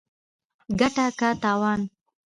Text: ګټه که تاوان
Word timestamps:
ګټه 0.79 1.05
که 1.19 1.29
تاوان 1.41 1.81